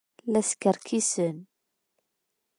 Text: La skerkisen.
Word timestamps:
La 0.31 0.41
skerkisen. 0.47 1.37